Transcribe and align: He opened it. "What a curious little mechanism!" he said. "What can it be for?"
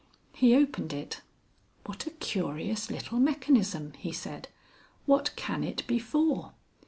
He 0.33 0.55
opened 0.55 0.93
it. 0.93 1.21
"What 1.85 2.07
a 2.07 2.09
curious 2.09 2.89
little 2.89 3.19
mechanism!" 3.19 3.93
he 3.99 4.11
said. 4.11 4.47
"What 5.05 5.29
can 5.35 5.63
it 5.63 5.85
be 5.85 5.99
for?" 5.99 6.53